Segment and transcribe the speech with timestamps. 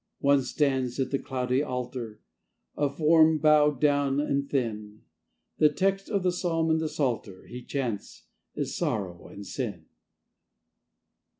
[0.17, 2.21] One stands at the cloudy altar,
[2.75, 5.03] A form bowed down and thin;
[5.59, 8.25] The text of the psalm in the psalter He chants
[8.55, 9.85] is sorrow and sin.